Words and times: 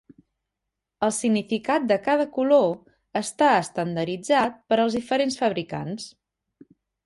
El 1.07 1.11
significat 1.17 1.85
de 1.91 1.97
cada 2.07 2.25
color 2.39 3.21
està 3.23 3.53
estandarditzat 3.67 4.59
per 4.73 4.81
als 4.87 4.99
diferents 5.01 5.41
fabricants. 5.45 6.13